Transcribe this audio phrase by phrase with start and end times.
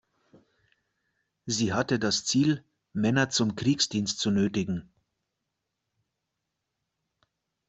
[1.45, 4.91] Sie hatte das Ziel, Männer zum Kriegsdienst zu „nötigen“.